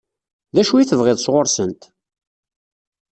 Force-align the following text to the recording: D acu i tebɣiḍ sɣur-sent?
D 0.55 0.57
acu 0.61 0.73
i 0.77 0.85
tebɣiḍ 0.89 1.17
sɣur-sent? 1.21 1.81